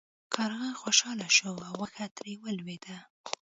کارغه 0.35 0.69
خوشحاله 0.81 1.27
شو 1.37 1.47
او 1.67 1.73
غوښه 1.79 2.05
ترې 2.15 2.33
ولویده. 2.43 2.97